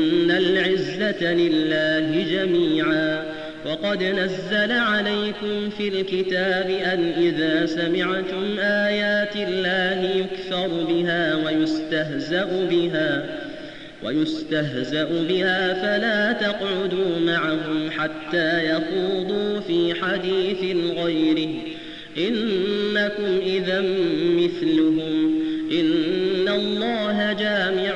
لله 1.21 2.25
جميعا. 2.31 3.23
وقد 3.65 4.03
نزل 4.03 4.71
عليكم 4.71 5.69
في 5.77 5.87
الكتاب 5.87 6.69
أن 6.69 7.13
إذا 7.17 7.65
سمعتم 7.65 8.59
آيات 8.59 9.35
الله 9.35 10.09
يكفر 10.15 10.67
بها 10.67 11.35
ويستهزأ 11.35 12.67
بها 12.69 13.25
ويستهزأ 14.03 15.07
بها 15.29 15.73
فلا 15.73 16.31
تقعدوا 16.31 17.19
معهم 17.25 17.91
حتى 17.91 18.69
يخوضوا 18.69 19.59
في 19.59 19.93
حديث 20.01 20.75
غيره. 20.97 21.49
إنكم 22.17 23.39
إذا 23.45 23.81
مثلهم. 24.35 25.41
إن 25.71 26.47
الله 26.47 27.33
جامع 27.33 27.95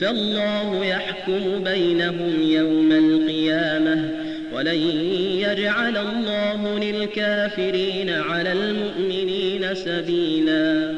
فالله 0.00 0.84
يحكم 0.84 1.64
بينهم 1.64 2.42
يوم 2.42 2.92
القيامة 2.92 4.10
ولن 4.52 4.78
يجعل 5.40 5.96
الله 5.96 6.78
للكافرين 6.78 8.10
على 8.10 8.52
المؤمنين 8.52 9.74
سبيلا. 9.74 10.90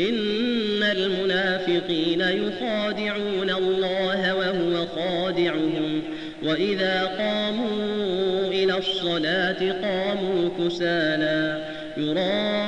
إن 0.00 0.82
المنافقين 0.82 2.20
يخادعون 2.20 3.50
الله 3.50 4.34
وهو 4.34 4.86
خادعهم. 4.86 6.02
وإذا 6.42 7.02
قاموا 7.18 8.48
إلى 8.48 8.78
الصلاة 8.78 9.72
قاموا 9.82 10.50
كسالى 10.58 11.64
يراءون 11.96 12.67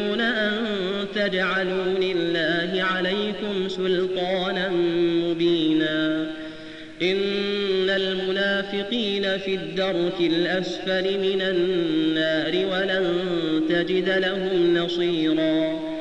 تجعلوا 1.27 1.85
لله 1.85 2.83
عليكم 2.83 3.69
سلطانا 3.69 4.69
مبينا. 5.25 6.27
إن 7.01 7.89
المنافقين 7.89 9.37
في 9.37 9.55
الدرك 9.55 10.19
الأسفل 10.19 11.19
من 11.19 11.41
النار 11.41 12.65
ولن 12.71 13.05
تجد 13.69 14.09
لهم 14.09 14.77
نصيراً. 14.77 15.91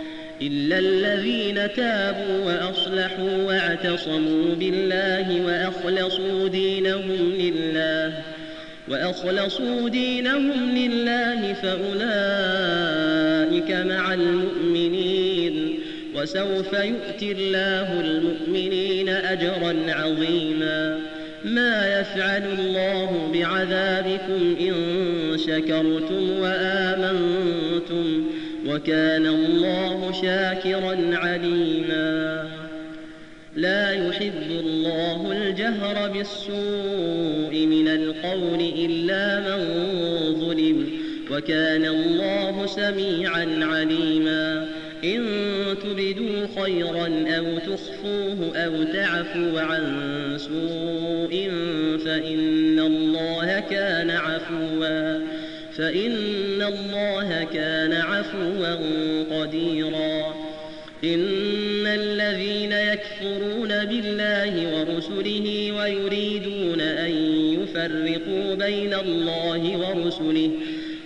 إلا 0.43 0.79
الذين 0.79 1.73
تابوا 1.77 2.45
وأصلحوا 2.45 3.45
واعتصموا 3.47 4.55
بالله 4.55 5.47
وأخلصوا 5.47 6.49
دينهم 6.49 7.33
لله 7.39 8.13
وأخلصوا 8.89 9.89
دينهم 9.89 10.77
لله 10.77 11.53
فأولئك 11.53 12.01
مع 13.71 14.15
المؤمنين. 14.15 15.00
وسوف 16.21 16.73
يؤتي 16.73 17.33
الله 17.33 18.01
المؤمنين 18.01 19.09
أجرا 19.09 19.77
عظيما. 19.89 20.99
ما 21.45 22.01
يفعل 22.01 22.43
الله 22.59 23.31
بعذابكم 23.35 24.57
إن 24.61 24.75
شكرتم 25.39 26.41
وآمنتم 26.41 28.27
وكان 28.67 29.27
الله 29.27 30.13
شاكرا 30.23 30.97
عليما. 31.13 32.49
لا 33.57 33.91
يحب 33.91 34.51
الله 34.51 35.33
الجهر 35.33 36.09
بالسوء 36.09 37.67
من 37.67 37.89
القول 37.89 38.61
إلا 38.61 39.41
من 39.41 39.65
ظلم 40.41 40.87
وكان 41.31 41.85
الله 41.85 42.67
سميعا 42.67 43.47
عليما. 43.63 44.80
إن 45.05 45.25
تبدوا 45.83 46.47
خيرا 46.63 47.25
أو 47.39 47.59
تخفوه 47.59 48.57
أو 48.57 48.83
تعفوا 48.83 49.61
عن 49.61 49.85
سوء 50.39 51.51
فإن 52.05 52.79
الله 52.79 53.61
كان 53.71 54.11
عفوا 54.11 55.21
فإن 55.77 56.63
الله 56.63 57.47
كان 57.55 57.93
عفوا 57.93 58.75
قديرا. 59.31 60.35
إن 61.05 61.87
الذين 61.87 62.73
يكفرون 62.73 63.69
بالله 63.69 64.55
ورسله 64.75 65.73
ويريدون 65.73 66.81
أن 66.81 67.11
يفرقوا 67.61 68.55
بين 68.55 68.95
الله 68.95 69.77
ورسله 69.79 70.51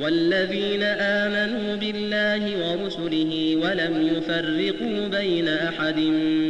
والذين 0.00 0.82
آمنوا 0.82 1.76
بالله 1.76 2.42
ورسله 2.56 3.56
ولم 3.56 4.16
يفرقوا 4.16 5.08
بين 5.08 5.48
أحد 5.48 5.98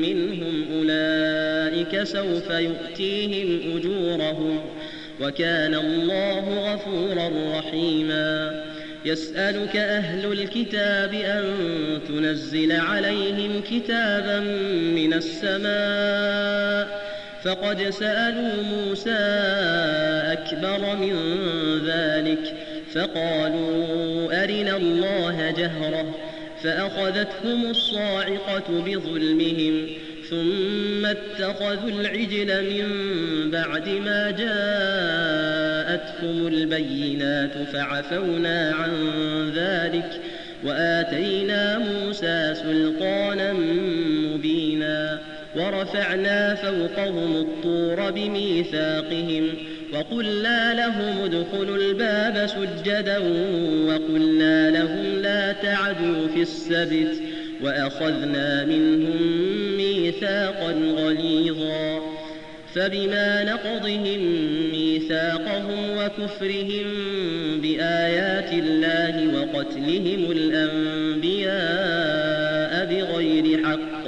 منهم 0.03 0.65
أولئك 0.73 2.03
سوف 2.03 2.51
يؤتيهم 2.51 3.77
أجورهم 3.77 4.61
وكان 5.21 5.75
الله 5.75 6.73
غفورا 6.73 7.59
رحيما. 7.59 8.65
يسألك 9.05 9.77
أهل 9.77 10.33
الكتاب 10.33 11.15
أن 11.15 11.45
تنزل 12.09 12.73
عليهم 12.73 13.63
كتابا 13.71 14.41
من 14.97 15.15
السماء. 15.15 17.07
فقد 17.43 17.91
سألوا 17.91 18.63
موسى 18.63 19.19
أكبر 20.33 20.97
من 20.97 21.17
ذلك. 21.87 22.55
فقالوا 22.97 24.45
أرنا 24.45 24.77
الله 24.77 25.51
جهرة 25.51 26.15
فأخذتهم 26.63 27.71
الصاعقة 27.71 28.83
بظلمهم 28.87 29.87
ثم 30.31 31.07
اتخذوا 31.07 31.91
العجل 31.91 32.65
من 32.71 32.87
بعد 33.51 33.89
ما 33.89 34.31
جاءتهم 34.31 35.67
البينات 36.47 37.53
فعفونا 37.73 38.75
عن 38.75 38.91
ذلك 39.57 40.21
وآتينا 40.65 41.79
موسى 41.79 42.55
سلطانا 42.55 43.53
مبينا 44.33 45.21
ورفعنا 45.57 46.55
فوقهم 46.55 47.37
الطور 47.37 48.11
بميثاقهم 48.11 49.49
وقلنا 49.93 50.75
لهم 50.75 51.25
ادخلوا 51.25 51.77
الباب 51.77 52.47
سجدا 52.47 53.19
وقلنا 53.89 54.71
لهم 54.71 55.23
لا 55.23 55.53
تعدوا 55.53 56.29
في 56.35 56.43
السبت 56.43 57.23
وأخذنا 57.63 58.65
منهم 58.65 59.17
ميثاقا 59.77 60.73
غليظا 60.73 62.01
فبما 62.75 63.45
نقضهم 63.45 64.21
ميثاقهم 64.73 65.97
وكفرهم 65.99 66.87
بآيات 67.63 68.53
الله 68.53 69.39
وقتلهم 69.39 70.31
الأنبياء 70.31 71.57
بغير 72.87 73.65
حق 73.65 74.05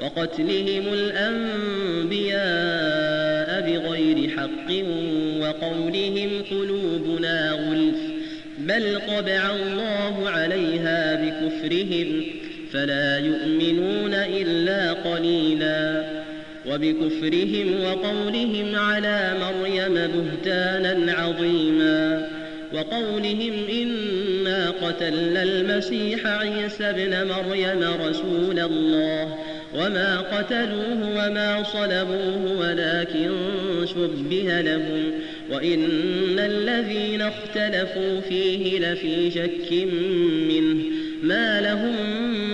وقتلهم 0.00 0.84
الأنبياء 0.92 2.32
حق 4.42 4.74
وقولهم 5.40 6.30
قلوبنا 6.50 7.50
غلف 7.50 8.00
بل 8.58 9.00
طبع 9.08 9.50
الله 9.50 10.28
عليها 10.28 11.14
بكفرهم 11.14 12.22
فلا 12.72 13.18
يؤمنون 13.18 14.14
إلا 14.14 14.92
قليلا. 14.92 16.04
وبكفرهم 16.66 17.84
وقولهم 17.84 18.76
على 18.76 19.34
مريم 19.40 19.94
بهتانا 19.94 21.12
عظيما 21.12 22.28
وقولهم 22.74 23.52
إنا 23.72 24.70
قتلنا 24.70 25.42
المسيح 25.42 26.26
عيسى 26.26 26.84
ابن 26.84 27.28
مريم 27.28 27.84
رسول 28.08 28.58
الله 28.58 29.38
وما 29.74 30.20
قتلوه 30.20 31.26
وما 31.26 31.62
صلبوه 31.62 32.58
ولكن 32.58 33.30
شبه 33.86 34.60
لهم 34.60 35.12
وإن 35.50 36.38
الذين 36.38 37.22
اختلفوا 37.22 38.20
فيه 38.20 38.78
لفي 38.78 39.30
شك 39.30 39.72
منه 40.48 40.84
ما 41.22 41.60
لهم 41.60 41.94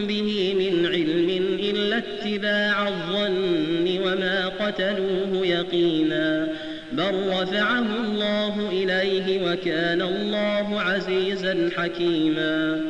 به 0.06 0.54
من 0.58 0.86
علم 0.86 1.58
إلا 1.60 1.98
اتباع 1.98 2.88
الظن 2.88 3.98
وما 4.04 4.48
قتلوه 4.48 5.46
يقينا 5.46 6.48
بل 6.92 7.14
رفعه 7.28 7.86
الله 8.04 8.70
إليه 8.72 9.52
وكان 9.52 10.02
الله 10.02 10.80
عزيزا 10.80 11.70
حكيما 11.76 12.82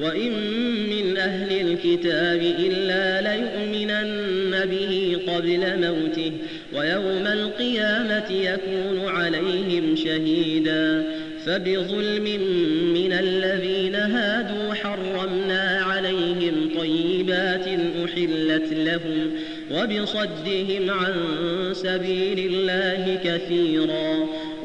وإن 0.00 0.32
من 0.90 1.16
أهل 1.16 1.68
الكتاب 1.68 2.42
إلا 2.58 3.20
ليؤمنن 3.20 4.66
به 4.70 5.18
قبل 5.28 5.86
موته 5.86 6.32
ويوم 6.74 7.26
القيامة 7.26 8.30
يكون 8.30 9.08
عليهم 9.08 9.96
شهيدا 9.96 11.04
فبظلم 11.46 12.24
من 12.94 13.12
الذين 13.12 13.94
هادوا 13.94 14.74
حرمنا 14.74 15.80
عليهم 15.86 16.70
طيبات 16.78 17.68
أحلت 18.04 18.72
لهم 18.72 19.30
وبصدهم 19.70 20.90
عن 20.90 21.14
سبيل 21.72 22.38
الله 22.38 23.18
كثيرا 23.24 24.26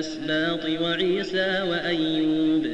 والأسباط 0.00 0.80
وعيسى 0.82 1.62
وأيوب 1.70 2.66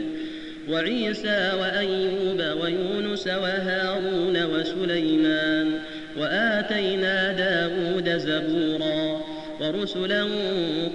وعيسى 0.68 1.53
وأيوب 1.61 2.61
ويونس 2.62 3.27
وهارون 3.27 4.45
وسليمان 4.45 5.79
وآتينا 6.18 7.33
داود 7.33 8.18
زبورا 8.18 9.20
ورسلا 9.61 10.24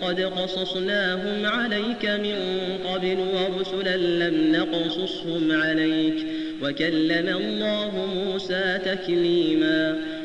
قد 0.02 0.22
قصصناهم 0.22 1.46
عليك 1.46 2.06
من 2.06 2.38
قبل 2.86 3.18
ورسلا 3.20 3.98
لم 3.98 4.52
نقصصهم 4.56 5.52
عليك 5.52 6.26
وكلم 6.64 7.28
الله 7.38 8.08
موسى 8.16 8.80
تكليما. 8.86 9.98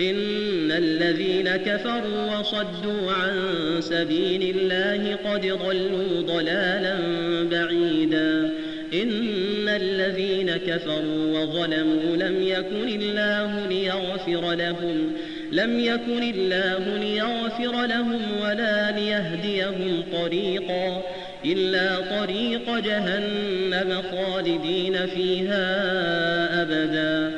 إن 0.00 0.72
الذين 0.72 1.48
كفروا 1.48 2.38
وصدوا 2.38 3.12
عن 3.12 3.32
سبيل 3.80 4.56
الله 4.56 5.16
قد 5.24 5.40
ضلوا 5.40 6.22
ضلالا 6.22 6.94
بعيدا. 7.50 8.52
إن 8.94 9.68
الذين 9.68 10.50
كفروا 10.50 11.40
وظلموا 11.40 12.16
لم 12.16 12.42
يكن 12.42 12.88
الله 12.88 13.66
ليغفر 13.68 14.54
لهم 14.54 15.12
لم 15.52 15.80
يكن 15.80 16.22
الله 16.22 16.98
ليغفر 16.98 17.86
لهم 17.86 18.20
ولا 18.42 18.90
ليهديهم 18.90 20.02
طريقا 20.12 21.02
إلا 21.44 21.96
طريق 22.20 22.78
جهنم 22.78 24.02
خالدين 24.12 25.06
فيها 25.06 25.62
أبدا. 26.62 27.37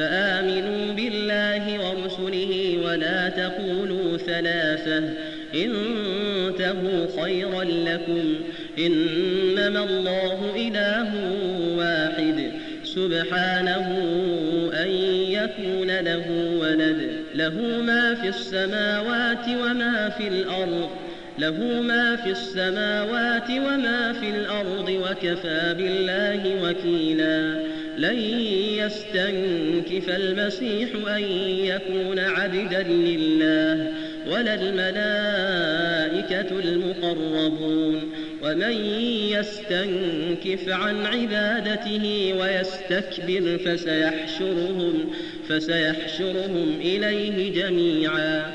فآمنوا 0.00 0.92
بالله 0.92 1.90
ورسله 1.90 2.78
ولا 2.84 3.28
تقولوا 3.28 4.16
ثلاثة. 4.16 5.02
انتهوا 5.54 7.22
خيرا 7.22 7.64
لكم. 7.64 8.34
إنما 8.78 9.84
الله 9.84 10.52
إله 10.56 11.08
واحد. 11.76 12.52
سبحانه 12.84 13.86
أن 14.82 14.90
يكون 15.28 16.00
له 16.00 16.56
ولد. 16.60 17.10
له 17.34 17.82
ما 17.86 18.14
في 18.14 18.28
السماوات 18.28 19.48
وما 19.48 20.12
في 20.18 20.28
الأرض. 20.28 20.90
له 21.38 21.80
ما 21.82 22.16
في 22.16 22.30
السماوات 22.30 23.50
وما 23.50 24.12
في 24.20 24.30
الأرض. 24.30 24.88
وكفى 24.88 25.74
بالله 25.78 26.62
وكيلا. 26.62 27.70
لن 28.00 28.18
يستنكف 28.78 30.08
المسيح 30.08 30.88
أن 31.08 31.22
يكون 31.64 32.18
عبدا 32.18 32.82
لله 32.82 33.92
ولا 34.26 34.54
الملائكة 34.54 36.60
المقربون. 36.60 38.12
ومن 38.42 38.72
يستنكف 39.30 40.68
عن 40.68 41.06
عبادته 41.06 42.34
ويستكبر 42.40 43.58
فسيحشرهم 43.64 45.10
فسيحشرهم 45.48 46.80
إليه 46.80 47.62
جميعا. 47.62 48.54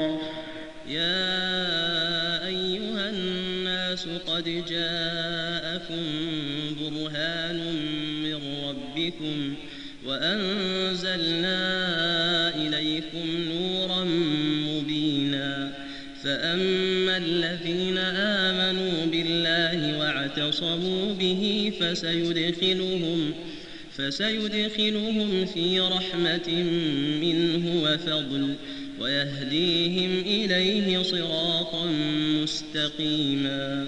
قد 4.41 4.65
جاءكم 4.69 6.03
برهان 6.81 7.59
من 8.23 8.39
ربكم 8.65 9.53
وأنزلنا 10.05 11.57
إليكم 12.55 13.27
نورا 13.49 14.03
مبينا 14.67 15.71
فأما 16.23 17.17
الذين 17.17 17.97
آمنوا 17.97 19.05
بالله 19.05 19.99
واعتصموا 19.99 21.13
به 21.13 21.73
فسيدخلهم 21.79 23.33
فسيدخلهم 23.97 25.45
في 25.45 25.79
رحمة 25.79 26.49
منه 27.21 27.81
وفضل 27.83 28.55
ويهديهم 28.99 30.19
إليه 30.19 31.03
صراطا 31.03 31.85
مستقيما 32.41 33.87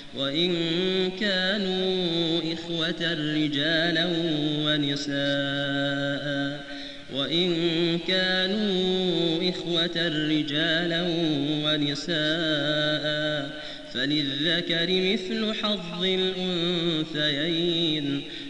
وإن 0.17 0.51
كانوا 1.19 2.41
إخوة 2.53 3.13
رجالا 3.35 4.07
ونساء 4.65 6.31
وإن 7.15 7.49
كانوا 8.07 9.49
إخوة 9.49 10.07
رجالا 10.07 11.01
ونساء 11.65 13.51
فللذكر 13.93 14.87
مثل 14.87 15.53
حظ 15.53 16.03
الأنثيين. 16.03 17.51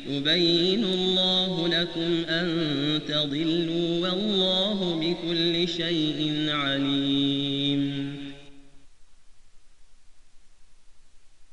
يبين 0.10 0.84
الله 0.84 1.68
لكم 1.68 2.24
أن 2.30 2.48
تضلوا 3.08 4.08
والله 4.08 4.96
بكل 4.96 5.68
شيء 5.68 6.46
عليم. 6.50 8.11